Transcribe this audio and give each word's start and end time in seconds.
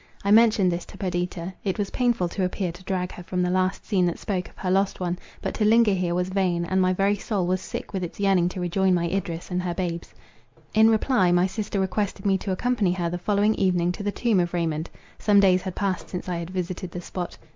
I 0.23 0.31
mentioned 0.31 0.71
this 0.71 0.83
to 0.85 0.97
Perdita. 0.97 1.53
It 1.63 1.77
was 1.77 1.91
painful 1.91 2.27
to 2.29 2.43
appear 2.43 2.71
to 2.71 2.83
drag 2.85 3.11
her 3.11 3.21
from 3.21 3.43
the 3.43 3.51
last 3.51 3.85
scene 3.85 4.07
that 4.07 4.17
spoke 4.17 4.49
of 4.49 4.57
her 4.57 4.71
lost 4.71 4.99
one; 4.99 5.19
but 5.43 5.53
to 5.53 5.63
linger 5.63 5.93
here 5.93 6.15
was 6.15 6.29
vain, 6.29 6.65
and 6.65 6.81
my 6.81 6.91
very 6.91 7.15
soul 7.17 7.45
was 7.45 7.61
sick 7.61 7.93
with 7.93 8.03
its 8.03 8.19
yearning 8.19 8.49
to 8.49 8.59
rejoin 8.59 8.95
my 8.95 9.05
Idris 9.09 9.51
and 9.51 9.61
her 9.61 9.75
babes. 9.75 10.15
In 10.73 10.89
reply, 10.89 11.31
my 11.31 11.45
sister 11.45 11.79
requested 11.79 12.25
me 12.25 12.35
to 12.39 12.51
accompany 12.51 12.93
her 12.93 13.11
the 13.11 13.19
following 13.19 13.53
evening 13.53 13.91
to 13.91 14.01
the 14.01 14.11
tomb 14.11 14.39
of 14.39 14.55
Raymond. 14.55 14.89
Some 15.19 15.39
days 15.39 15.61
had 15.61 15.75
passed 15.75 16.09
since 16.09 16.27
I 16.27 16.37
had 16.37 16.49
visited 16.49 16.89
the 16.89 16.99
spot. 17.01 17.37